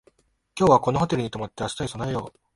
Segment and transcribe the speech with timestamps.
[0.57, 2.39] 今日はこのホテルに泊まって明日に備えよう